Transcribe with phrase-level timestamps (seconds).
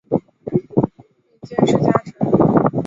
[0.09, 0.19] 里
[1.43, 2.71] 见氏家臣。